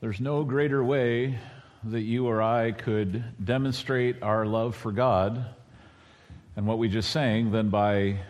[0.00, 1.38] There's no greater way
[1.84, 5.44] that you or I could demonstrate our love for God
[6.56, 8.20] and what we just sang than by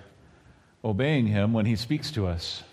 [0.85, 2.65] obeying Him when He speaks to us.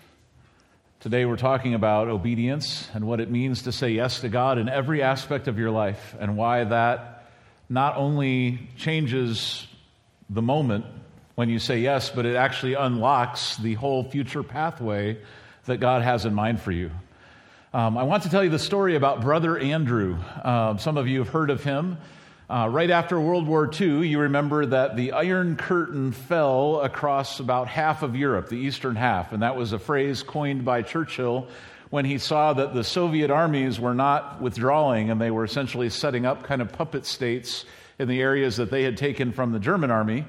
[0.98, 4.68] Today we're talking about obedience and what it means to say yes to God in
[4.68, 7.30] every aspect of your life and why that
[7.68, 9.64] not only changes
[10.28, 10.84] the moment
[11.36, 15.18] when you say yes, but it actually unlocks the whole future pathway
[15.66, 16.90] that God has in mind for you.
[17.74, 20.16] Um, I want to tell you the story about Brother Andrew.
[20.42, 21.98] Uh, some of you have heard of him.
[22.48, 27.68] Uh, right after World War II, you remember that the Iron Curtain fell across about
[27.68, 31.46] half of Europe, the eastern half, and that was a phrase coined by Churchill
[31.90, 36.24] when he saw that the Soviet armies were not withdrawing and they were essentially setting
[36.24, 37.66] up kind of puppet states
[37.98, 40.24] in the areas that they had taken from the German army.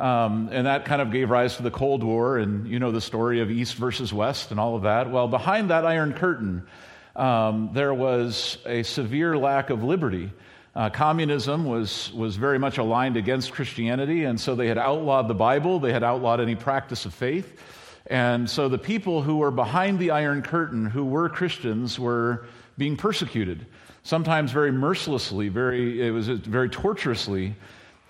[0.00, 3.02] Um, and that kind of gave rise to the Cold War, and you know the
[3.02, 5.10] story of East versus West and all of that.
[5.10, 6.66] Well, behind that Iron Curtain,
[7.14, 10.32] um, there was a severe lack of liberty.
[10.74, 15.34] Uh, communism was, was very much aligned against Christianity, and so they had outlawed the
[15.34, 17.60] Bible, they had outlawed any practice of faith.
[18.06, 22.46] And so the people who were behind the Iron Curtain, who were Christians, were
[22.78, 23.66] being persecuted,
[24.02, 27.54] sometimes very mercilessly, very, it was very torturously.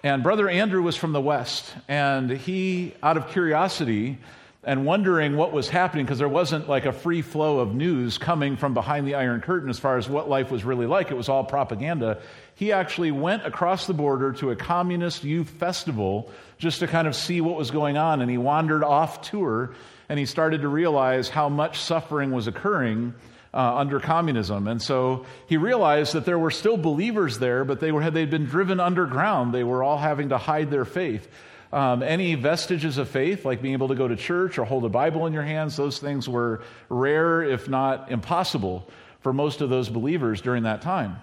[0.02, 4.16] And Brother Andrew was from the West, and he, out of curiosity
[4.64, 8.56] and wondering what was happening, because there wasn't like a free flow of news coming
[8.56, 11.28] from behind the Iron Curtain as far as what life was really like, it was
[11.28, 12.18] all propaganda.
[12.54, 17.14] He actually went across the border to a communist youth festival just to kind of
[17.14, 19.74] see what was going on, and he wandered off tour
[20.08, 23.14] and he started to realize how much suffering was occurring
[23.52, 24.68] uh, under communism.
[24.68, 28.46] And so he realized that there were still believers there, but they were, they'd been
[28.46, 29.52] driven underground.
[29.52, 31.28] They were all having to hide their faith.
[31.72, 34.88] Um, any vestiges of faith, like being able to go to church or hold a
[34.88, 38.88] Bible in your hands, those things were rare, if not impossible,
[39.20, 41.18] for most of those believers during that time.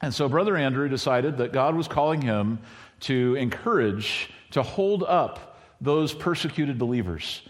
[0.00, 2.58] And so Brother Andrew decided that God was calling him
[3.00, 7.42] to encourage, to hold up those persecuted believers.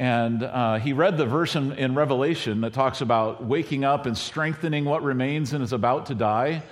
[0.00, 4.16] And uh, he read the verse in, in, Revelation that talks about waking up and
[4.16, 6.62] strengthening what remains and is about to die.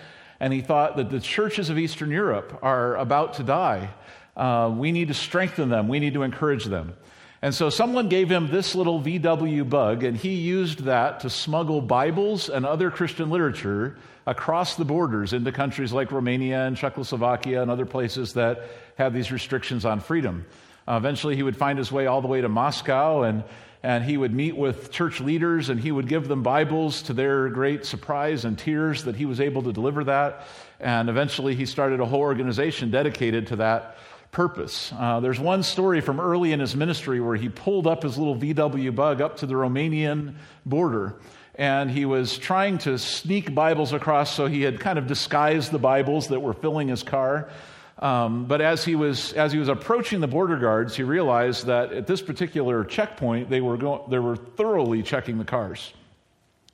[0.40, 3.90] And he thought that the churches of Eastern Europe are about to die.
[4.34, 6.94] Uh, we need to strengthen them, we need to encourage them.
[7.42, 11.82] And so someone gave him this little VW bug, and he used that to smuggle
[11.82, 17.70] Bibles and other Christian literature across the borders into countries like Romania and Czechoslovakia and
[17.70, 18.62] other places that
[18.96, 20.46] have these restrictions on freedom.
[20.88, 23.44] Uh, eventually, he would find his way all the way to Moscow, and,
[23.82, 27.50] and he would meet with church leaders and he would give them Bibles to their
[27.50, 30.46] great surprise and tears that he was able to deliver that.
[30.80, 33.98] And eventually, he started a whole organization dedicated to that
[34.30, 34.90] purpose.
[34.96, 38.36] Uh, there's one story from early in his ministry where he pulled up his little
[38.36, 41.16] VW bug up to the Romanian border
[41.54, 45.78] and he was trying to sneak Bibles across, so he had kind of disguised the
[45.78, 47.50] Bibles that were filling his car.
[47.98, 51.92] Um, but as he, was, as he was approaching the border guards, he realized that
[51.92, 55.92] at this particular checkpoint, they were, go- they were thoroughly checking the cars.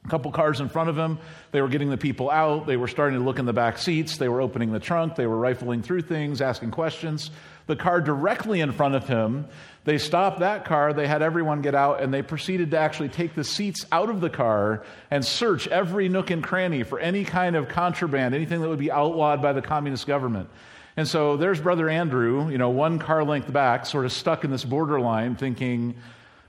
[0.04, 1.18] A couple cars in front of him,
[1.50, 2.66] they were getting the people out.
[2.66, 4.18] They were starting to look in the back seats.
[4.18, 5.16] They were opening the trunk.
[5.16, 7.30] They were rifling through things, asking questions.
[7.66, 9.46] The car directly in front of him,
[9.84, 10.92] they stopped that car.
[10.92, 14.20] They had everyone get out, and they proceeded to actually take the seats out of
[14.20, 18.68] the car and search every nook and cranny for any kind of contraband, anything that
[18.68, 20.50] would be outlawed by the communist government.
[20.97, 24.50] And so there's Brother Andrew, you know, one car length back, sort of stuck in
[24.50, 25.97] this borderline, thinking,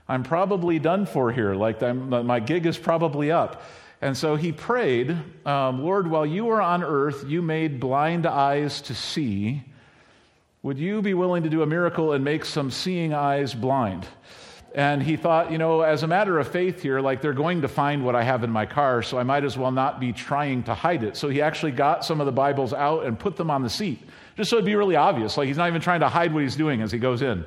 [0.08, 1.54] I'm probably done for here.
[1.54, 3.62] Like, my gig is probably up.
[4.00, 8.82] And so he prayed, um, Lord, while you were on earth, you made blind eyes
[8.82, 9.64] to see.
[10.62, 14.06] Would you be willing to do a miracle and make some seeing eyes blind?
[14.74, 17.68] And he thought, you know, as a matter of faith here, like they're going to
[17.68, 20.64] find what I have in my car, so I might as well not be trying
[20.64, 21.16] to hide it.
[21.16, 24.00] So he actually got some of the Bibles out and put them on the seat
[24.36, 25.36] just so it'd be really obvious.
[25.36, 27.44] Like he's not even trying to hide what he's doing as he goes in.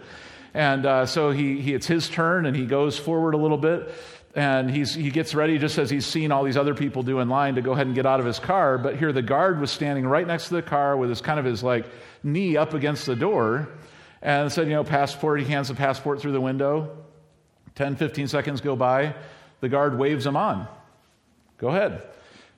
[0.53, 3.93] And uh, so he, he, it's his turn, and he goes forward a little bit,
[4.33, 7.29] and he's, he gets ready just as he's seen all these other people do in
[7.29, 8.79] line to go ahead and get out of his car.
[8.79, 11.45] But here the guard was standing right next to the car with his kind of
[11.45, 11.85] his like
[12.23, 13.69] knee up against the door,
[14.21, 15.39] and said, you know, passport.
[15.39, 16.97] He hands the passport through the window.
[17.75, 19.15] 10, 15 seconds go by.
[19.61, 20.67] The guard waves him on.
[21.57, 22.03] Go ahead.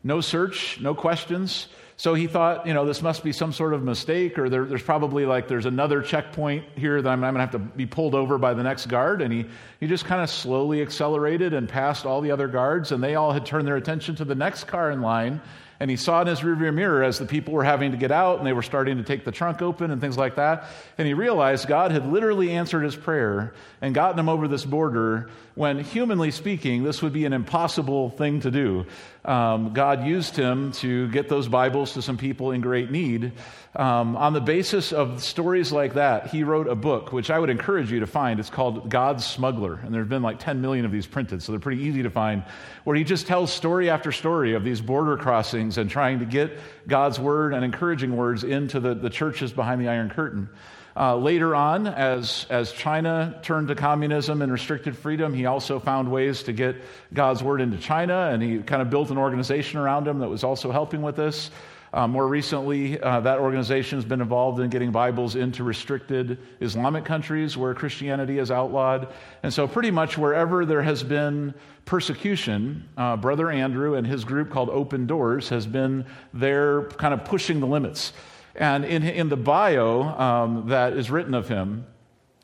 [0.04, 1.68] No search, no questions.
[1.98, 4.82] So he thought, you know, this must be some sort of mistake, or there, there's
[4.82, 8.16] probably like there's another checkpoint here that I'm, I'm going to have to be pulled
[8.16, 9.22] over by the next guard.
[9.22, 9.46] And he,
[9.80, 13.32] he just kind of slowly accelerated and passed all the other guards, and they all
[13.32, 15.42] had turned their attention to the next car in line
[15.82, 18.38] and he saw in his rearview mirror as the people were having to get out
[18.38, 20.68] and they were starting to take the trunk open and things like that.
[21.00, 25.32] And he realized God had literally answered his prayer and gotten him over this border
[25.56, 28.86] when, humanly speaking, this would be an impossible thing to do.
[29.26, 33.34] Um, God used him to get those Bibles to some people in great need.
[33.76, 37.50] Um, on the basis of stories like that, he wrote a book, which I would
[37.50, 38.40] encourage you to find.
[38.40, 39.76] It's called God's Smuggler.
[39.76, 42.10] And there have been like 10 million of these printed, so they're pretty easy to
[42.10, 42.44] find,
[42.84, 46.58] where he just tells story after story of these border crossings and trying to get
[46.88, 50.50] God's word and encouraging words into the, the churches behind the Iron Curtain.
[50.96, 56.12] Uh, later on, as, as China turned to communism and restricted freedom, he also found
[56.12, 56.76] ways to get
[57.14, 60.44] God's word into China, and he kind of built an organization around him that was
[60.44, 61.50] also helping with this.
[61.94, 67.04] Uh, more recently, uh, that organization has been involved in getting Bibles into restricted Islamic
[67.04, 69.10] countries where Christianity is outlawed.
[69.44, 71.54] And so, pretty much wherever there has been
[71.84, 77.26] persecution, uh, Brother Andrew and his group called Open Doors has been there kind of
[77.26, 78.14] pushing the limits.
[78.56, 81.86] And in, in the bio um, that is written of him,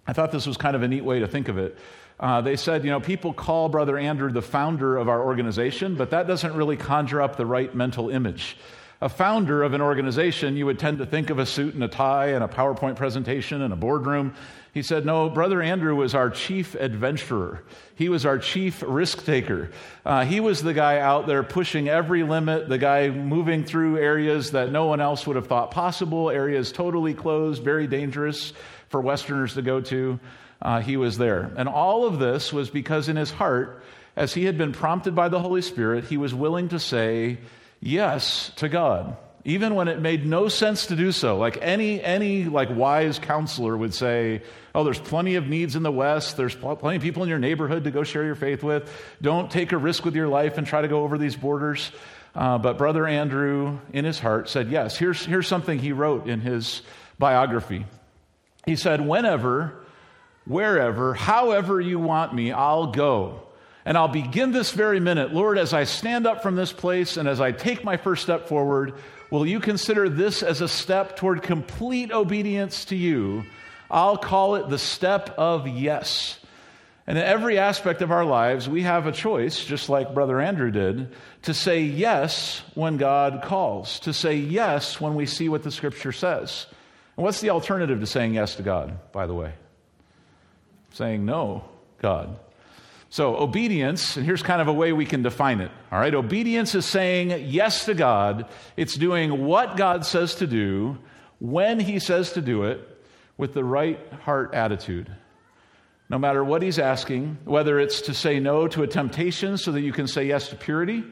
[0.05, 1.77] I thought this was kind of a neat way to think of it.
[2.19, 6.09] Uh, they said, you know, people call Brother Andrew the founder of our organization, but
[6.09, 8.57] that doesn't really conjure up the right mental image.
[8.99, 11.87] A founder of an organization, you would tend to think of a suit and a
[11.87, 14.33] tie and a PowerPoint presentation and a boardroom.
[14.73, 17.63] He said, No, Brother Andrew was our chief adventurer.
[17.93, 19.69] He was our chief risk taker.
[20.03, 24.51] Uh, he was the guy out there pushing every limit, the guy moving through areas
[24.51, 28.51] that no one else would have thought possible, areas totally closed, very dangerous
[28.89, 30.19] for Westerners to go to.
[30.59, 31.51] Uh, he was there.
[31.55, 33.83] And all of this was because in his heart,
[34.15, 37.37] as he had been prompted by the Holy Spirit, he was willing to say
[37.79, 41.37] yes to God even when it made no sense to do so.
[41.37, 44.43] Like any, any like wise counselor would say,
[44.75, 46.35] oh, there's plenty of needs in the West.
[46.35, 48.93] There's plenty of people in your neighborhood to go share your faith with.
[49.21, 51.93] Don't take a risk with your life and try to go over these borders.
[52.35, 54.97] Uh, but Brother Andrew, in his heart, said, yes.
[54.97, 56.81] Here's, here's something he wrote in his
[57.17, 57.85] biography.
[58.65, 59.85] He said, whenever,
[60.45, 63.46] wherever, however you want me, I'll go.
[63.87, 65.33] And I'll begin this very minute.
[65.33, 68.47] Lord, as I stand up from this place and as I take my first step
[68.47, 68.93] forward,
[69.29, 73.43] Will you consider this as a step toward complete obedience to you?
[73.91, 76.39] I'll call it the step of yes.
[77.05, 80.71] And in every aspect of our lives, we have a choice, just like Brother Andrew
[80.71, 81.13] did,
[81.43, 86.11] to say yes when God calls, to say yes when we see what the Scripture
[86.11, 86.65] says.
[87.15, 89.53] And what's the alternative to saying yes to God, by the way?
[90.93, 91.65] Saying no,
[92.01, 92.37] God.
[93.09, 95.71] So, obedience, and here's kind of a way we can define it.
[95.91, 98.47] All right, obedience is saying yes to God.
[98.75, 100.97] It's doing what God says to do
[101.39, 102.85] when He says to do it
[103.37, 105.09] with the right heart attitude.
[106.09, 109.81] No matter what He's asking, whether it's to say no to a temptation so that
[109.81, 111.05] you can say yes to purity,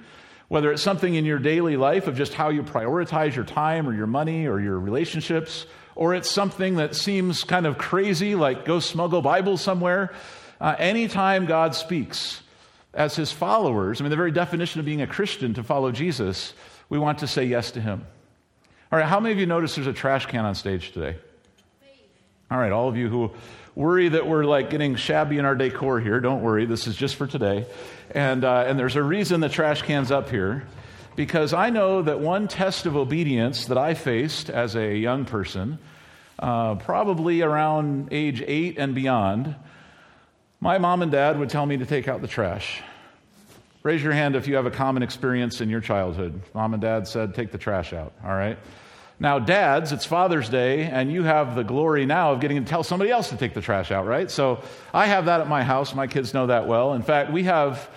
[0.50, 3.94] whether it's something in your daily life of just how you prioritize your time or
[3.94, 5.66] your money or your relationships,
[5.96, 10.14] or it's something that seems kind of crazy, like go smuggle Bibles somewhere.
[10.60, 12.42] Uh, anytime God speaks,
[12.94, 16.54] as his followers, I mean, the very definition of being a Christian to follow Jesus,
[16.90, 18.06] we want to say yes to him.
[18.92, 21.18] All right, how many of you noticed there's a trash can on stage today?
[22.50, 23.32] All right, all of you who
[23.76, 26.66] worry that we're like getting shabby in our decor here, don't worry.
[26.66, 27.66] This is just for today.
[28.12, 30.66] And, uh, and there's a reason the trash can's up here.
[31.16, 35.80] Because I know that one test of obedience that I faced as a young person,
[36.40, 39.56] uh, probably around age eight and beyond,
[40.60, 42.82] my mom and dad would tell me to take out the trash.
[43.84, 46.42] Raise your hand if you have a common experience in your childhood.
[46.54, 48.58] Mom and dad said, take the trash out, all right?
[49.20, 52.84] Now, dads, it's Father's Day, and you have the glory now of getting to tell
[52.84, 54.30] somebody else to take the trash out, right?
[54.30, 54.62] So
[54.94, 55.96] I have that at my house.
[55.96, 56.94] My kids know that well.
[56.94, 57.88] In fact, we have,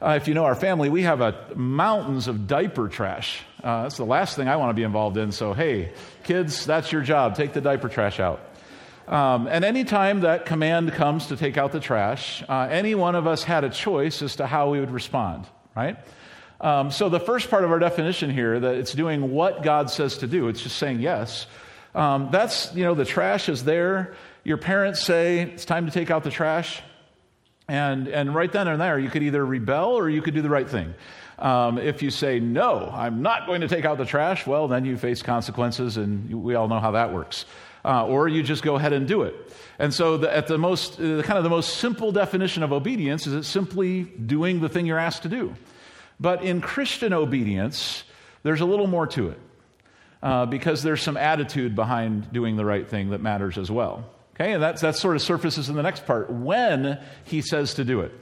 [0.00, 3.42] uh, if you know our family, we have a, mountains of diaper trash.
[3.62, 5.32] Uh, that's the last thing I want to be involved in.
[5.32, 5.92] So, hey,
[6.24, 7.34] kids, that's your job.
[7.34, 8.40] Take the diaper trash out.
[9.08, 13.26] Um, and anytime that command comes to take out the trash, uh, any one of
[13.26, 15.96] us had a choice as to how we would respond, right?
[16.60, 20.18] Um, so the first part of our definition here, that it's doing what God says
[20.18, 21.46] to do, it's just saying yes.
[21.94, 24.14] Um, that's, you know, the trash is there.
[24.44, 26.80] Your parents say it's time to take out the trash.
[27.68, 30.50] And, and right then and there, you could either rebel or you could do the
[30.50, 30.94] right thing.
[31.38, 34.84] Um, if you say, no, I'm not going to take out the trash, well, then
[34.84, 37.46] you face consequences, and we all know how that works
[37.84, 39.34] uh, or you just go ahead and do it.
[39.78, 43.26] And so, the, at the most, uh, kind of the most simple definition of obedience
[43.26, 45.54] is it's simply doing the thing you're asked to do.
[46.20, 48.04] But in Christian obedience,
[48.44, 49.40] there's a little more to it.
[50.22, 54.04] uh, because there's some attitude behind doing the right thing that matters as well.
[54.34, 57.84] Okay, and that's, that sort of surfaces in the next part when he says to
[57.84, 58.12] do it.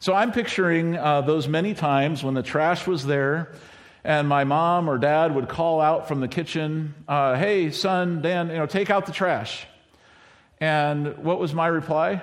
[0.00, 3.52] So I'm picturing uh, those many times when the trash was there
[4.04, 8.48] and my mom or dad would call out from the kitchen, uh, hey, son, Dan,
[8.48, 9.66] you know, take out the trash.
[10.60, 12.22] And what was my reply?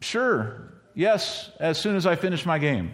[0.00, 2.92] Sure, yes, as soon as I finish my game.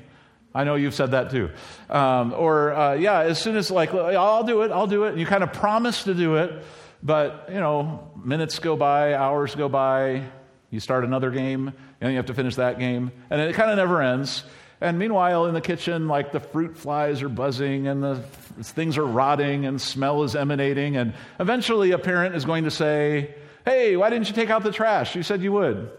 [0.54, 1.50] I know you've said that too.
[1.90, 5.10] Um, or, uh, yeah, as soon as, like, I'll do it, I'll do it.
[5.10, 6.64] And you kind of promise to do it,
[7.02, 10.22] but, you know, minutes go by, hours go by,
[10.70, 13.76] you start another game, and you have to finish that game, and it kind of
[13.76, 14.44] never ends.
[14.80, 18.16] And meanwhile, in the kitchen, like the fruit flies are buzzing and the
[18.62, 20.96] things are rotting and smell is emanating.
[20.96, 24.72] And eventually, a parent is going to say, Hey, why didn't you take out the
[24.72, 25.14] trash?
[25.16, 25.90] You said you would.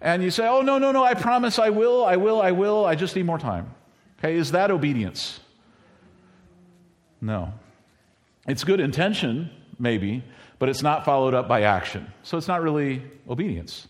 [0.00, 2.84] And you say, Oh, no, no, no, I promise I will, I will, I will.
[2.84, 3.72] I just need more time.
[4.18, 5.40] Okay, is that obedience?
[7.20, 7.52] No.
[8.48, 10.24] It's good intention, maybe,
[10.58, 12.12] but it's not followed up by action.
[12.22, 13.86] So it's not really obedience.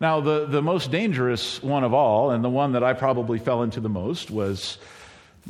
[0.00, 3.62] Now, the, the most dangerous one of all, and the one that I probably fell
[3.62, 4.76] into the most, was,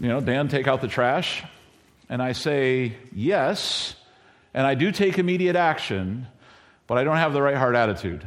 [0.01, 1.43] you know, Dan, take out the trash.
[2.09, 3.97] And I say, yes,
[4.55, 6.29] and I do take immediate action,
[6.87, 8.27] but I don't have the right heart attitude.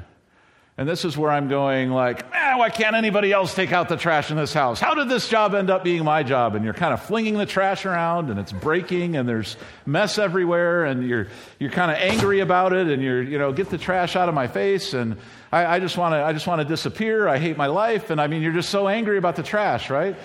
[0.78, 3.98] And this is where I'm going, like, eh, why can't anybody else take out the
[3.98, 4.80] trash in this house?
[4.80, 6.56] How did this job end up being my job?
[6.56, 10.86] And you're kind of flinging the trash around and it's breaking and there's mess everywhere
[10.86, 11.28] and you're,
[11.60, 14.36] you're kind of angry about it and you're, you know, get the trash out of
[14.36, 15.18] my face and
[15.52, 17.28] I, I just want to, I just want to disappear.
[17.28, 18.10] I hate my life.
[18.10, 20.16] And I mean, you're just so angry about the trash, right?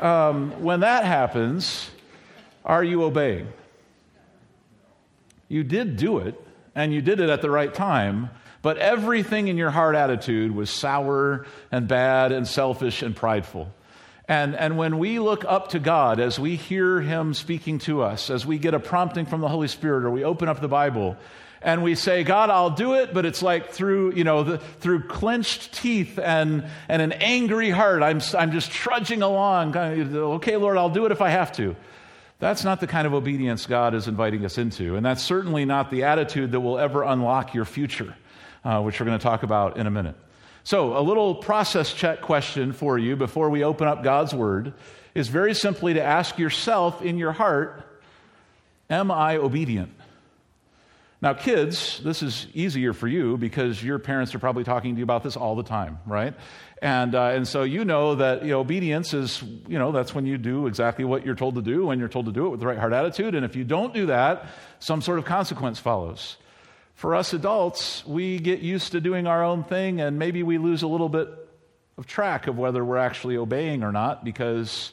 [0.00, 1.90] Um, when that happens,
[2.64, 3.52] are you obeying?
[5.48, 6.34] You did do it
[6.74, 8.30] and you did it at the right time
[8.62, 13.74] but everything in your heart attitude was sour and bad and selfish and prideful.
[14.28, 18.30] And, and when we look up to God, as we hear Him speaking to us,
[18.30, 21.16] as we get a prompting from the Holy Spirit, or we open up the Bible,
[21.64, 25.04] and we say, God, I'll do it, but it's like through, you know, the, through
[25.08, 28.02] clenched teeth and, and an angry heart.
[28.02, 29.76] I'm, I'm just trudging along.
[29.76, 31.76] Okay, Lord, I'll do it if I have to.
[32.38, 34.96] That's not the kind of obedience God is inviting us into.
[34.96, 38.14] And that's certainly not the attitude that will ever unlock your future
[38.64, 40.16] uh, which we're going to talk about in a minute.
[40.64, 44.74] So, a little process check question for you before we open up God's Word
[45.14, 47.88] is very simply to ask yourself in your heart,
[48.88, 49.90] Am I obedient?
[51.22, 55.04] Now, kids, this is easier for you because your parents are probably talking to you
[55.04, 56.34] about this all the time, right?
[56.82, 60.26] And, uh, and so you know that you know, obedience is, you know, that's when
[60.26, 62.58] you do exactly what you're told to do, when you're told to do it with
[62.58, 63.36] the right heart attitude.
[63.36, 64.46] And if you don't do that,
[64.80, 66.38] some sort of consequence follows.
[66.96, 70.82] For us adults, we get used to doing our own thing and maybe we lose
[70.82, 71.28] a little bit
[71.98, 74.90] of track of whether we're actually obeying or not because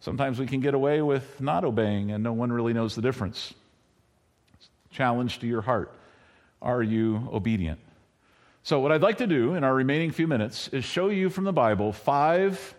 [0.00, 3.54] sometimes we can get away with not obeying and no one really knows the difference.
[4.92, 5.92] Challenge to your heart
[6.60, 7.80] Are you obedient?
[8.62, 11.44] So, what I'd like to do in our remaining few minutes is show you from
[11.44, 12.74] the Bible five,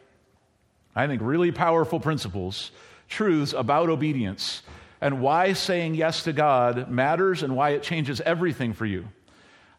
[0.96, 2.72] I think, really powerful principles,
[3.10, 4.64] truths about obedience
[5.02, 9.06] and why saying yes to God matters and why it changes everything for you.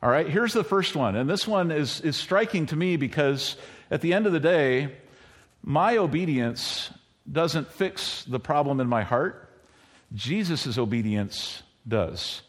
[0.02, 1.16] All right, here's the first one.
[1.16, 3.56] And this one is, is striking to me because
[3.90, 4.94] at the end of the day,
[5.62, 6.90] my obedience
[7.30, 9.48] doesn't fix the problem in my heart.
[10.14, 12.42] Jesus' obedience does.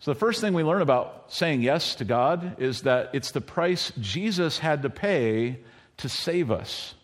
[0.00, 3.40] So, the first thing we learn about saying yes to God is that it's the
[3.40, 5.58] price Jesus had to pay
[5.98, 6.94] to save us.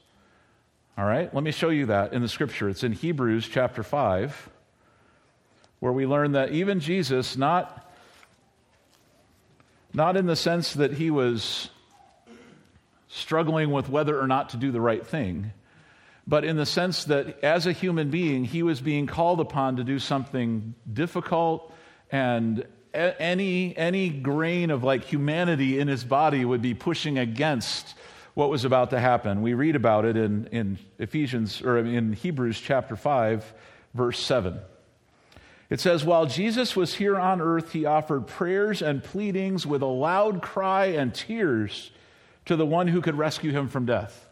[0.96, 2.68] All right, let me show you that in the scripture.
[2.68, 4.50] It's in Hebrews chapter 5
[5.84, 7.92] where we learn that even Jesus, not,
[9.92, 11.68] not in the sense that he was
[13.08, 15.52] struggling with whether or not to do the right thing,
[16.26, 19.84] but in the sense that as a human being, he was being called upon to
[19.84, 21.72] do something difficult
[22.10, 27.94] and any, any grain of like humanity in his body would be pushing against
[28.34, 29.42] what was about to happen.
[29.42, 33.52] We read about it in, in Ephesians or in Hebrews chapter 5,
[33.94, 34.58] verse 7.
[35.70, 39.86] It says, While Jesus was here on earth, he offered prayers and pleadings with a
[39.86, 41.90] loud cry and tears
[42.46, 44.28] to the one who could rescue him from death.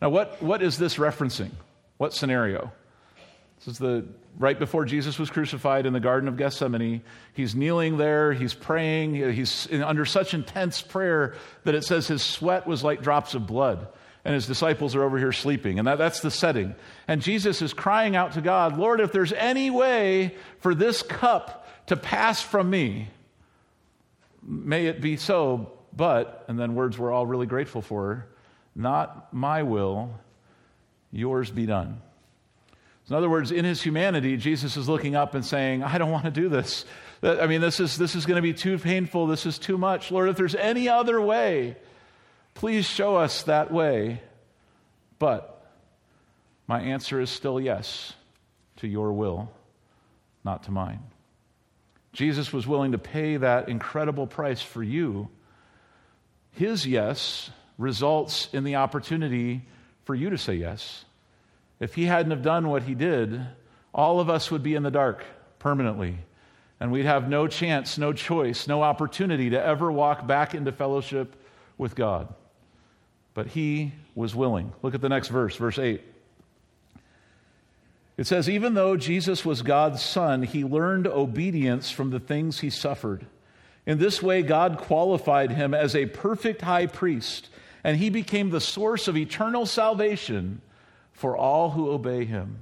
[0.00, 1.50] Now, what, what is this referencing?
[1.96, 2.72] What scenario?
[3.58, 4.04] This is the
[4.38, 7.02] right before Jesus was crucified in the Garden of Gethsemane.
[7.32, 11.34] He's kneeling there, he's praying, he's under such intense prayer
[11.64, 13.88] that it says his sweat was like drops of blood
[14.26, 15.78] and his disciples are over here sleeping.
[15.78, 16.74] And that, that's the setting.
[17.06, 21.68] And Jesus is crying out to God, Lord, if there's any way for this cup
[21.86, 23.06] to pass from me,
[24.42, 25.70] may it be so.
[25.96, 28.26] But, and then words we're all really grateful for,
[28.76, 30.14] not my will,
[31.10, 32.00] yours be done.
[33.06, 36.10] So in other words, in his humanity, Jesus is looking up and saying, I don't
[36.10, 36.84] want to do this.
[37.22, 39.26] I mean, this is, this is going to be too painful.
[39.26, 40.10] This is too much.
[40.10, 41.76] Lord, if there's any other way,
[42.54, 44.20] please show us that way.
[45.18, 45.66] But
[46.66, 48.12] my answer is still yes
[48.76, 49.50] to your will,
[50.44, 51.00] not to mine.
[52.12, 55.28] Jesus was willing to pay that incredible price for you.
[56.52, 59.62] His yes results in the opportunity
[60.04, 61.04] for you to say yes.
[61.80, 63.40] If he hadn't have done what he did,
[63.94, 65.24] all of us would be in the dark
[65.58, 66.18] permanently.
[66.78, 71.36] And we'd have no chance, no choice, no opportunity to ever walk back into fellowship
[71.78, 72.32] with God.
[73.34, 74.72] But he was willing.
[74.82, 76.02] Look at the next verse, verse 8.
[78.16, 82.70] It says, Even though Jesus was God's son, he learned obedience from the things he
[82.70, 83.26] suffered.
[83.84, 87.48] In this way, God qualified him as a perfect high priest,
[87.86, 90.60] and he became the source of eternal salvation
[91.12, 92.58] for all who obey him.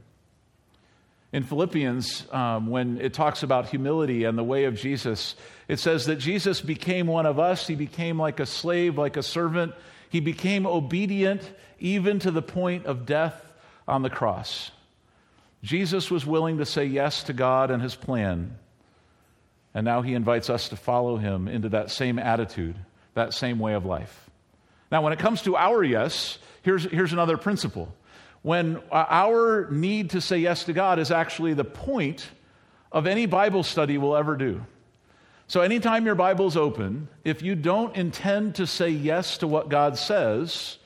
[1.32, 5.34] In Philippians, um, when it talks about humility and the way of Jesus,
[5.66, 7.66] it says that Jesus became one of us.
[7.66, 9.72] He became like a slave, like a servant.
[10.10, 11.40] He became obedient
[11.78, 13.54] even to the point of death
[13.88, 14.72] on the cross.
[15.62, 18.58] Jesus was willing to say yes to God and his plan.
[19.72, 22.76] And now he invites us to follow him into that same attitude,
[23.14, 24.23] that same way of life.
[24.90, 27.94] Now, when it comes to our yes, here's, here's another principle
[28.42, 32.28] when uh, our need to say yes to God is actually the point
[32.92, 34.62] of any Bible study we'll ever do.
[35.46, 39.96] So, anytime your Bible's open, if you don't intend to say yes to what God
[39.96, 40.76] says,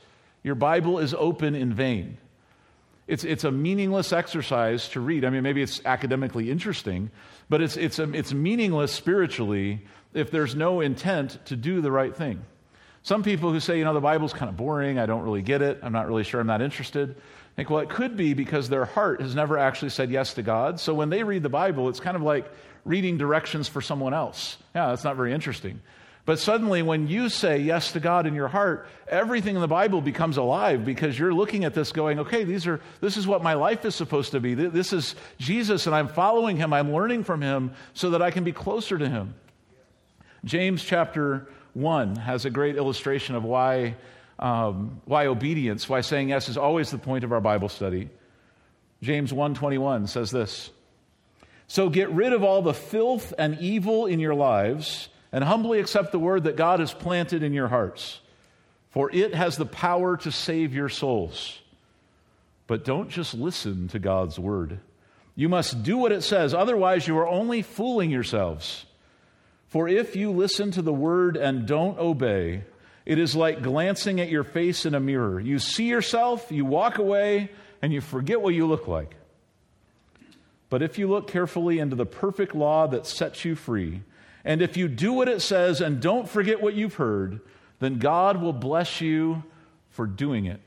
[0.45, 2.19] your Bible is open in vain.
[3.09, 5.25] It's, it's a meaningless exercise to read.
[5.25, 7.11] I mean, maybe it's academically interesting,
[7.49, 12.45] but it's, it's, it's meaningless spiritually if there's no intent to do the right thing.
[13.09, 15.63] Some people who say, you know, the Bible's kind of boring, I don't really get
[15.63, 17.17] it, I'm not really sure, I'm not interested
[17.59, 20.79] think, well, it could be because their heart has never actually said yes to God.
[20.79, 22.49] So when they read the Bible, it's kind of like
[22.85, 24.59] reading directions for someone else.
[24.77, 25.81] Yeah, that's not very interesting.
[26.25, 30.01] But suddenly, when you say yes to God in your heart, everything in the Bible
[30.01, 33.55] becomes alive because you're looking at this going, okay, these are, this is what my
[33.55, 34.55] life is supposed to be.
[34.55, 36.73] This is Jesus, and I'm following him.
[36.73, 39.35] I'm learning from him so that I can be closer to him.
[40.45, 43.95] James chapter 1 has a great illustration of why
[44.39, 48.09] um, why obedience, why saying yes is always the point of our Bible study.
[49.03, 50.71] James 1:21 says this.
[51.67, 56.13] So get rid of all the filth and evil in your lives and humbly accept
[56.13, 58.21] the word that God has planted in your hearts,
[58.91, 61.61] for it has the power to save your souls.
[62.67, 64.81] But don't just listen to God's word.
[65.35, 68.87] You must do what it says, otherwise, you are only fooling yourselves.
[69.69, 72.65] For if you listen to the word and don't obey,
[73.05, 75.39] it is like glancing at your face in a mirror.
[75.39, 77.51] You see yourself, you walk away,
[77.81, 79.15] and you forget what you look like.
[80.71, 84.03] But if you look carefully into the perfect law that sets you free,
[84.45, 87.41] and if you do what it says and don't forget what you've heard,
[87.81, 89.43] then God will bless you
[89.91, 90.61] for doing it.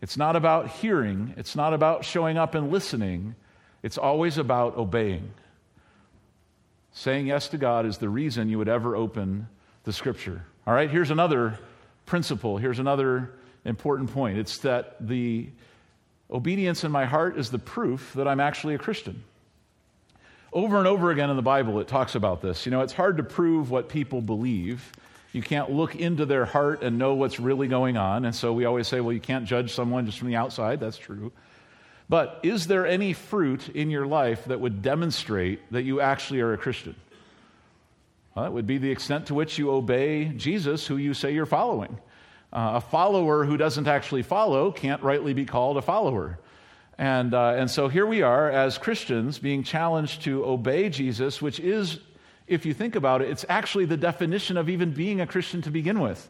[0.00, 3.36] It's not about hearing, it's not about showing up and listening,
[3.82, 5.32] it's always about obeying.
[6.92, 9.48] Saying yes to God is the reason you would ever open
[9.84, 10.44] the scripture.
[10.66, 11.58] All right, here's another
[12.06, 12.58] principle.
[12.58, 13.32] Here's another
[13.64, 14.38] important point.
[14.38, 15.48] It's that the
[16.30, 19.24] obedience in my heart is the proof that I'm actually a Christian.
[20.52, 22.66] Over and over again in the Bible, it talks about this.
[22.66, 24.92] You know, it's hard to prove what people believe.
[25.32, 28.26] You can't look into their heart and know what's really going on.
[28.26, 30.78] And so we always say, well, you can't judge someone just from the outside.
[30.78, 31.32] That's true.
[32.12, 36.52] But is there any fruit in your life that would demonstrate that you actually are
[36.52, 36.94] a Christian?
[38.34, 41.46] Well, that would be the extent to which you obey Jesus, who you say you're
[41.46, 41.98] following.
[42.52, 46.38] Uh, a follower who doesn't actually follow can't rightly be called a follower.
[46.98, 51.60] And, uh, and so here we are as Christians being challenged to obey Jesus, which
[51.60, 51.98] is,
[52.46, 55.70] if you think about it, it's actually the definition of even being a Christian to
[55.70, 56.28] begin with.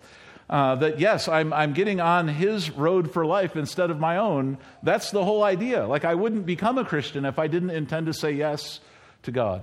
[0.52, 4.58] Uh, that yes, I'm, I'm getting on his road for life instead of my own.
[4.82, 5.86] That's the whole idea.
[5.86, 8.78] Like, I wouldn't become a Christian if I didn't intend to say yes
[9.22, 9.62] to God.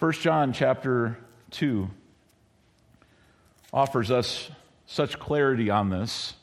[0.00, 1.16] 1 John chapter
[1.52, 1.88] 2
[3.72, 4.50] offers us
[4.86, 6.34] such clarity on this.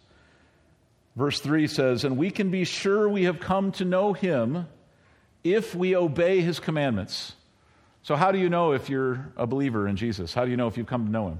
[1.18, 4.68] Verse 3 says, And we can be sure we have come to know him
[5.44, 7.34] if we obey his commandments.
[8.04, 10.34] So, how do you know if you're a believer in Jesus?
[10.34, 11.40] How do you know if you've come to know him?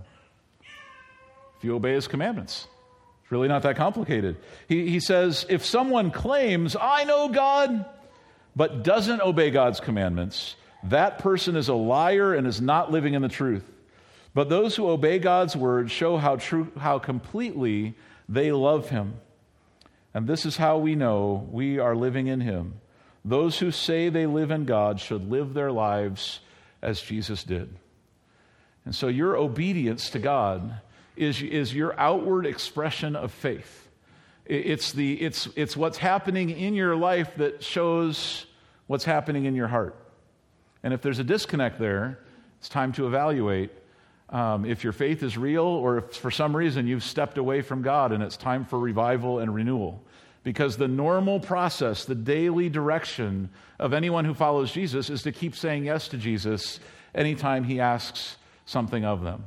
[1.60, 2.68] If you obey his commandments.
[3.24, 4.38] It's really not that complicated.
[4.68, 7.86] He, he says, If someone claims, I know God,
[8.56, 13.22] but doesn't obey God's commandments, that person is a liar and is not living in
[13.22, 13.70] the truth.
[14.34, 17.96] But those who obey God's word show how, true, how completely
[18.30, 19.16] they love him.
[20.14, 22.76] And this is how we know we are living in him.
[23.26, 26.40] Those who say they live in God should live their lives
[26.82, 27.76] as Jesus did.
[28.86, 30.80] And so your obedience to God
[31.20, 33.90] is, is your outward expression of faith.
[34.46, 38.46] It's, the, it's, it's what's happening in your life that shows
[38.88, 39.96] what's happening in your heart.
[40.82, 42.20] And if there's a disconnect there,
[42.58, 43.72] it's time to evaluate
[44.30, 47.82] um, if your faith is real or if for some reason you've stepped away from
[47.82, 50.02] God and it's time for revival and renewal.
[50.44, 55.56] Because the normal process, the daily direction of anyone who follows Jesus is to keep
[55.56, 56.80] saying yes to Jesus
[57.14, 59.44] anytime he asks something of them.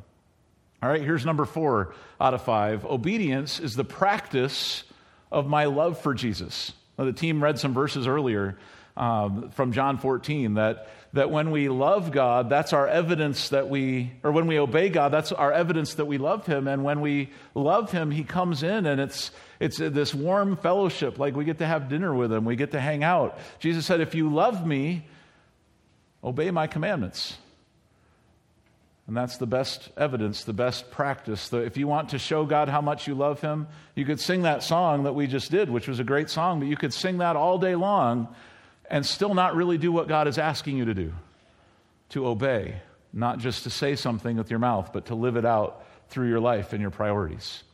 [0.83, 2.85] All right, here's number four out of five.
[2.85, 4.83] Obedience is the practice
[5.31, 6.73] of my love for Jesus.
[6.99, 8.59] Now, the team read some verses earlier
[8.97, 14.11] um, from John 14 that, that when we love God, that's our evidence that we,
[14.25, 16.67] or when we obey God, that's our evidence that we love Him.
[16.67, 21.37] And when we love Him, He comes in and it's, it's this warm fellowship, like
[21.37, 23.39] we get to have dinner with Him, we get to hang out.
[23.61, 25.07] Jesus said, If you love me,
[26.25, 27.39] obey my commandments.
[29.07, 31.53] And that's the best evidence, the best practice.
[31.53, 34.63] If you want to show God how much you love Him, you could sing that
[34.63, 37.35] song that we just did, which was a great song, but you could sing that
[37.35, 38.29] all day long
[38.89, 41.13] and still not really do what God is asking you to do
[42.11, 42.75] to obey,
[43.13, 46.41] not just to say something with your mouth, but to live it out through your
[46.41, 47.65] life and your priorities.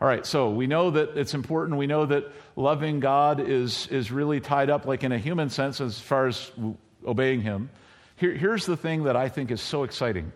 [0.00, 1.78] All right, so we know that it's important.
[1.78, 2.24] We know that
[2.56, 6.50] loving God is, is really tied up, like in a human sense, as far as
[7.06, 7.70] obeying Him.
[8.16, 10.32] Here, here's the thing that I think is so exciting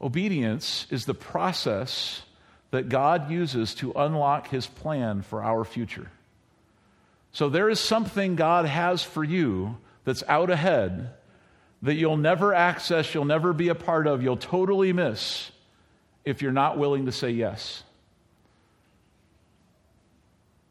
[0.00, 2.22] obedience is the process
[2.70, 6.10] that God uses to unlock His plan for our future.
[7.32, 11.10] So there is something God has for you that's out ahead
[11.82, 15.50] that you'll never access, you'll never be a part of, you'll totally miss
[16.24, 17.82] if you're not willing to say yes.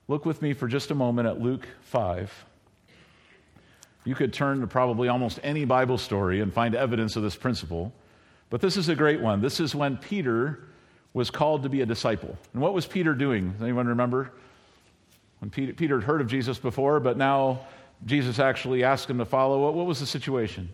[0.08, 2.46] Look with me for just a moment at Luke 5.
[4.06, 7.94] You could turn to probably almost any Bible story and find evidence of this principle,
[8.54, 9.42] but this is a great one.
[9.42, 10.60] This is when Peter
[11.12, 12.38] was called to be a disciple.
[12.54, 13.54] And what was Peter doing?
[13.54, 14.32] Does anyone remember?
[15.40, 17.62] When Peter, Peter had heard of Jesus before, but now
[18.06, 20.70] Jesus actually asked him to follow, what, what was the situation?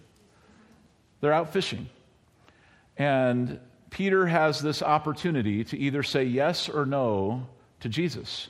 [1.22, 1.88] They're out fishing.
[2.98, 3.62] And
[3.92, 7.48] Peter has this opportunity to either say yes or no
[7.80, 8.50] to Jesus.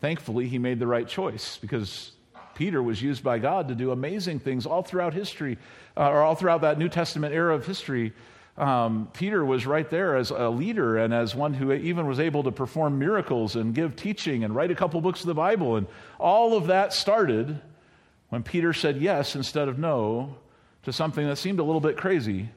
[0.00, 2.12] Thankfully, he made the right choice because
[2.54, 5.58] Peter was used by God to do amazing things all throughout history,
[5.98, 8.14] uh, or all throughout that New Testament era of history
[8.58, 12.42] um, Peter was right there as a leader and as one who even was able
[12.42, 15.76] to perform miracles and give teaching and write a couple books of the Bible.
[15.76, 15.86] And
[16.18, 17.60] all of that started
[18.30, 20.36] when Peter said yes instead of no
[20.82, 22.48] to something that seemed a little bit crazy.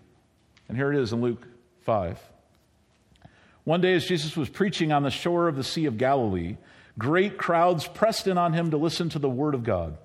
[0.68, 1.48] And here it is in Luke
[1.82, 2.20] 5.
[3.64, 6.58] One day, as Jesus was preaching on the shore of the Sea of Galilee,
[6.98, 10.00] great crowds pressed in on him to listen to the word of God.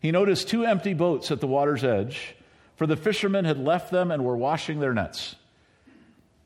[0.00, 2.34] He noticed two empty boats at the water's edge
[2.78, 5.34] for the fishermen had left them and were washing their nets.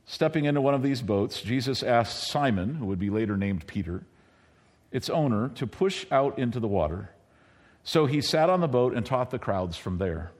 [0.06, 4.02] Stepping into one of these boats, Jesus asked Simon, who would be later named Peter,
[4.90, 7.10] its owner, to push out into the water.
[7.84, 10.32] So he sat on the boat and taught the crowds from there.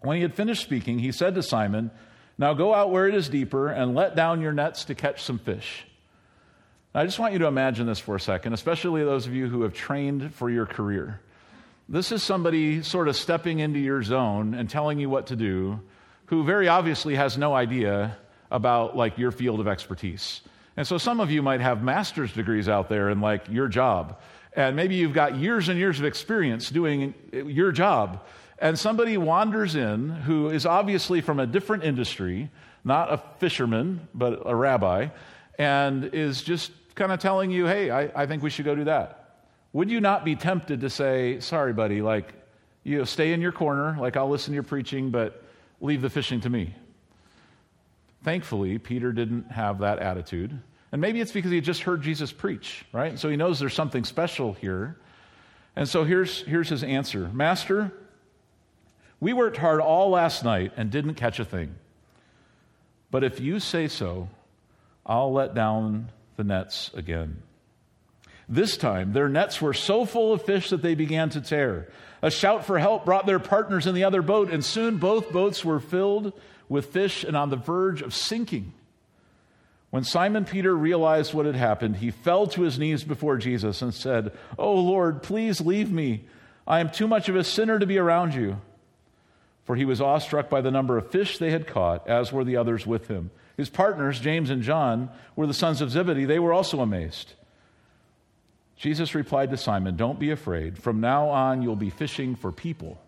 [0.00, 1.90] When he had finished speaking, he said to Simon,
[2.38, 5.38] Now go out where it is deeper and let down your nets to catch some
[5.38, 5.84] fish.
[6.94, 9.48] Now, I just want you to imagine this for a second, especially those of you
[9.48, 11.20] who have trained for your career.
[11.88, 15.80] This is somebody sort of stepping into your zone and telling you what to do
[16.26, 18.16] who very obviously has no idea
[18.50, 20.40] about like your field of expertise.
[20.78, 24.18] And so some of you might have master's degrees out there in like your job.
[24.54, 28.24] And maybe you've got years and years of experience doing your job.
[28.58, 32.50] And somebody wanders in who is obviously from a different industry,
[32.82, 35.08] not a fisherman, but a rabbi,
[35.58, 38.84] and is just kind of telling you, hey, I, I think we should go do
[38.84, 39.23] that
[39.74, 42.32] would you not be tempted to say, sorry, buddy, like,
[42.84, 45.42] you know, stay in your corner, like, I'll listen to your preaching, but
[45.80, 46.74] leave the fishing to me?
[48.22, 50.58] Thankfully, Peter didn't have that attitude.
[50.92, 53.18] And maybe it's because he just heard Jesus preach, right?
[53.18, 54.96] So he knows there's something special here.
[55.74, 57.92] And so here's, here's his answer Master,
[59.18, 61.74] we worked hard all last night and didn't catch a thing.
[63.10, 64.28] But if you say so,
[65.04, 67.42] I'll let down the nets again.
[68.48, 71.88] This time, their nets were so full of fish that they began to tear.
[72.22, 75.64] A shout for help brought their partners in the other boat, and soon both boats
[75.64, 76.32] were filled
[76.68, 78.72] with fish and on the verge of sinking.
[79.90, 83.94] When Simon Peter realized what had happened, he fell to his knees before Jesus and
[83.94, 86.24] said, Oh Lord, please leave me.
[86.66, 88.56] I am too much of a sinner to be around you.
[89.64, 92.56] For he was awestruck by the number of fish they had caught, as were the
[92.56, 93.30] others with him.
[93.56, 96.24] His partners, James and John, were the sons of Zebedee.
[96.24, 97.34] They were also amazed.
[98.76, 100.78] Jesus replied to Simon, Don't be afraid.
[100.78, 102.98] From now on, you'll be fishing for people.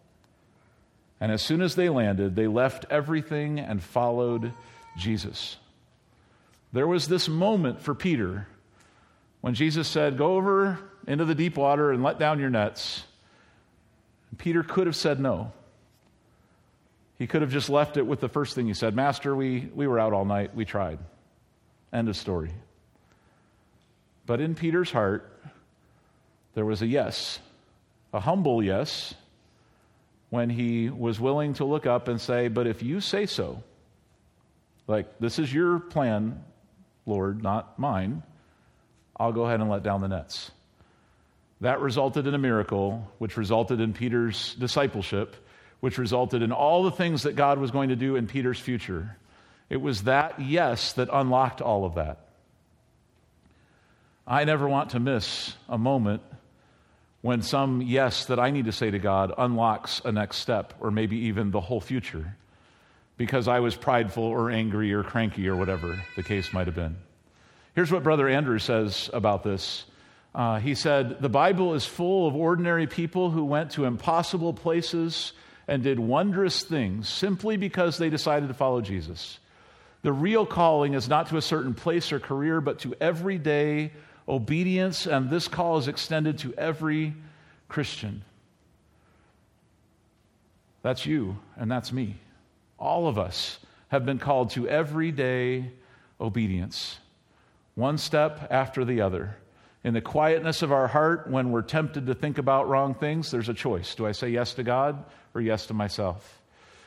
[1.21, 4.53] And as soon as they landed, they left everything and followed
[4.99, 5.57] Jesus.
[6.73, 8.47] There was this moment for Peter
[9.41, 13.05] when Jesus said, Go over into the deep water and let down your nets.
[14.39, 15.53] Peter could have said no.
[17.19, 19.87] He could have just left it with the first thing he said Master, we, we
[19.87, 20.55] were out all night.
[20.55, 20.99] We tried.
[21.93, 22.51] End of story.
[24.27, 25.33] But in Peter's heart,
[26.57, 27.39] there was a yes,
[28.15, 29.15] a humble yes,
[30.31, 33.63] when he was willing to look up and say, But if you say so,
[34.87, 36.43] like, this is your plan,
[37.05, 38.23] Lord, not mine,
[39.19, 40.51] I'll go ahead and let down the nets.
[41.61, 45.37] That resulted in a miracle, which resulted in Peter's discipleship,
[45.81, 49.15] which resulted in all the things that God was going to do in Peter's future.
[49.69, 52.21] It was that yes that unlocked all of that.
[54.27, 56.23] I never want to miss a moment
[57.27, 60.93] when some yes that I need to say to God unlocks a next step or
[60.93, 62.37] maybe even the whole future
[63.17, 66.95] because I was prideful or angry or cranky or whatever the case might have been.
[67.75, 69.87] Here's what Brother Andrew says about this.
[70.37, 75.33] Uh, he said, The Bible is full of ordinary people who went to impossible places
[75.67, 79.41] and did wondrous things simply because they decided to follow Jesus.
[80.03, 83.91] The real calling is not to a certain place or career, but to everyday
[84.29, 87.15] obedience, and this call is extended to every
[87.69, 88.25] Christian.
[90.83, 92.17] That's you, and that's me.
[92.79, 93.59] All of us
[93.89, 95.71] have been called to everyday
[96.21, 96.99] obedience,
[97.75, 99.37] one step after the other.
[99.85, 103.49] In the quietness of our heart, when we're tempted to think about wrong things, there's
[103.49, 103.95] a choice.
[103.95, 106.43] Do I say yes to God or yes to myself?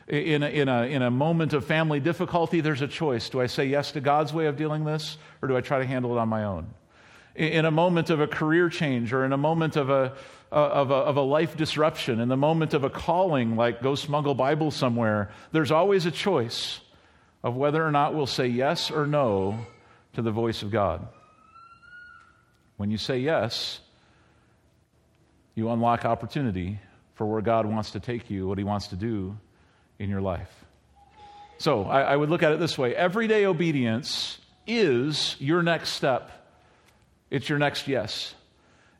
[0.07, 3.29] In a, in, a, in a moment of family difficulty, there's a choice.
[3.29, 5.85] Do I say yes to God's way of dealing this or do I try to
[5.85, 6.73] handle it on my own?
[7.39, 10.13] In a moment of a career change or in a moment of a,
[10.51, 14.35] of a, of a life disruption, in the moment of a calling, like go smuggle
[14.35, 16.81] Bible somewhere, there's always a choice
[17.41, 19.65] of whether or not we'll say yes or no
[20.13, 21.07] to the voice of God.
[22.75, 23.79] When you say yes,
[25.55, 26.79] you unlock opportunity
[27.15, 29.37] for where God wants to take you, what He wants to do
[29.97, 30.65] in your life.
[31.57, 36.31] So I, I would look at it this way everyday obedience is your next step,
[37.29, 38.33] it's your next yes.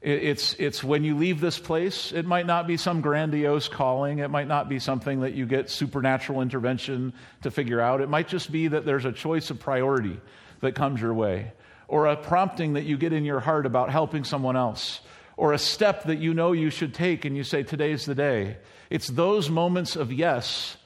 [0.01, 4.19] It's, it's when you leave this place, it might not be some grandiose calling.
[4.19, 7.99] It might not be something that you get supernatural intervention to figure out.
[7.99, 10.21] It might just be that there's a choice of priority
[10.61, 11.51] that comes your way,
[11.89, 15.01] or a prompting that you get in your heart about helping someone else,
[15.35, 18.57] or a step that you know you should take and you say, Today's the day.
[18.89, 20.77] It's those moments of yes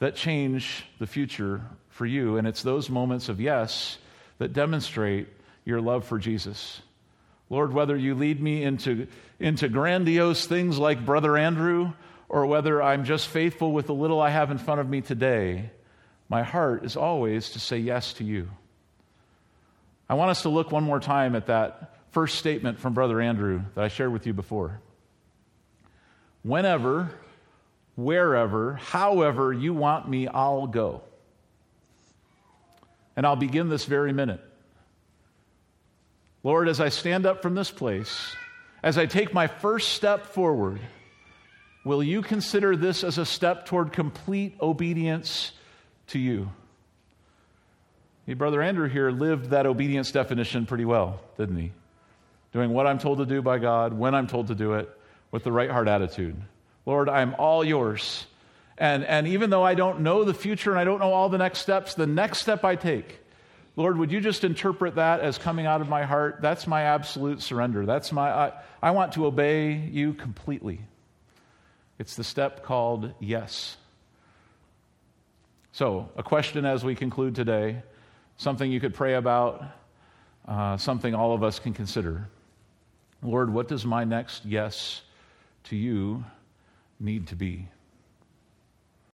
[0.00, 3.96] that change the future for you, and it's those moments of yes
[4.38, 5.28] that demonstrate
[5.64, 6.80] your love for Jesus.
[7.48, 11.92] Lord, whether you lead me into, into grandiose things like Brother Andrew,
[12.28, 15.70] or whether I'm just faithful with the little I have in front of me today,
[16.28, 18.48] my heart is always to say yes to you.
[20.08, 23.62] I want us to look one more time at that first statement from Brother Andrew
[23.74, 24.80] that I shared with you before.
[26.42, 27.10] Whenever,
[27.96, 31.02] wherever, however you want me, I'll go.
[33.16, 34.40] And I'll begin this very minute.
[36.42, 38.34] Lord, as I stand up from this place,
[38.82, 40.80] as I take my first step forward,
[41.84, 45.52] will you consider this as a step toward complete obedience
[46.08, 46.50] to you?
[48.26, 51.72] Hey, Brother Andrew here lived that obedience definition pretty well, didn't he?
[52.52, 54.88] Doing what I'm told to do by God, when I'm told to do it,
[55.30, 56.36] with the right heart attitude.
[56.86, 58.26] Lord, I'm all yours.
[58.78, 61.38] And, and even though I don't know the future and I don't know all the
[61.38, 63.19] next steps, the next step I take
[63.80, 66.40] Lord, would you just interpret that as coming out of my heart?
[66.42, 67.86] That's my absolute surrender.
[67.86, 70.82] That's my, I, I want to obey you completely.
[71.98, 73.78] It's the step called yes.
[75.72, 77.82] So, a question as we conclude today,
[78.36, 79.64] something you could pray about,
[80.46, 82.28] uh, something all of us can consider.
[83.22, 85.00] Lord, what does my next yes
[85.64, 86.22] to you
[87.00, 87.66] need to be?